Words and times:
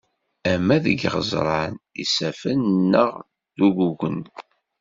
Ama 0.51 0.77
deg 0.83 0.99
yiɣeẓran, 1.01 1.73
isaffen 2.03 2.61
neɣ 2.91 3.11
uggugen. 3.65 4.19